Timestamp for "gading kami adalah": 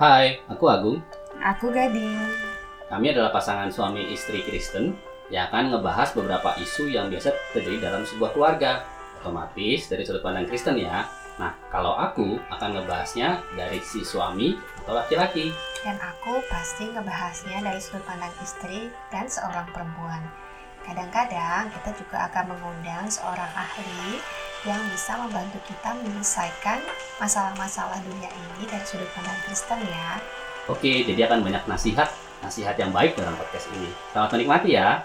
1.68-3.36